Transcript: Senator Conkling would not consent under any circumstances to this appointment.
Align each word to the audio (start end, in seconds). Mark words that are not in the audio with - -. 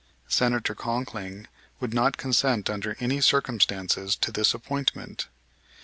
Senator 0.27 0.73
Conkling 0.73 1.45
would 1.79 1.93
not 1.93 2.17
consent 2.17 2.71
under 2.71 2.97
any 2.99 3.21
circumstances 3.21 4.15
to 4.15 4.31
this 4.31 4.51
appointment. 4.55 5.27